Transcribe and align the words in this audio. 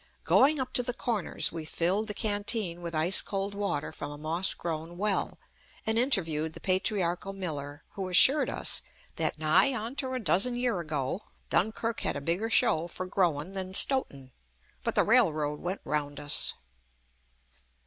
Going 0.23 0.59
up 0.59 0.73
to 0.73 0.81
the 0.81 0.95
corners, 0.95 1.51
we 1.51 1.63
filled 1.63 2.07
the 2.07 2.15
canteen 2.15 2.81
with 2.81 2.95
ice 2.95 3.21
cold 3.21 3.53
water 3.53 3.91
from 3.91 4.09
a 4.09 4.17
moss 4.17 4.55
grown 4.55 4.97
well, 4.97 5.37
and 5.85 5.95
interviewed 5.99 6.53
the 6.53 6.59
patriarchal 6.59 7.33
miller, 7.33 7.83
who 7.91 8.09
assured 8.09 8.49
us 8.49 8.81
that 9.17 9.37
"nigh 9.37 9.75
onter 9.75 10.15
a 10.15 10.19
dozen 10.19 10.55
year 10.55 10.79
ago, 10.79 11.21
Dunkirk 11.51 11.99
had 11.99 12.15
a 12.15 12.19
bigger 12.21 12.49
show 12.49 12.87
for 12.87 13.05
growin' 13.05 13.53
than 13.53 13.75
Stoughton, 13.75 14.31
but 14.83 14.95
the 14.95 15.03
railroad 15.03 15.59
went 15.59 15.81
'round 15.85 16.19
us." 16.19 16.55